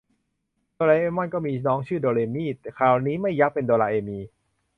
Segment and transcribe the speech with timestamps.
[0.75, 2.45] โดราเอมอนก็มีน้องชื่อโดเรมี
[2.77, 4.19] คราวนี้ไม่ยักเป็นโดราเอมี